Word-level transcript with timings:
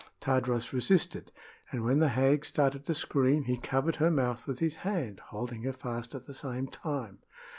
Tadros 0.19 0.73
resisted, 0.73 1.31
and 1.69 1.83
when 1.83 1.99
the 1.99 2.07
hag 2.09 2.43
started 2.43 2.87
to 2.87 2.95
scream 2.95 3.43
he 3.43 3.55
covered 3.57 3.97
her 3.97 4.09
mouth 4.09 4.47
with 4.47 4.57
his 4.57 4.77
hand, 4.77 5.19
holding 5.27 5.61
her 5.61 5.73
fast 5.73 6.15
at 6.15 6.25
the 6.25 6.33
same 6.33 6.65
time. 6.65 7.19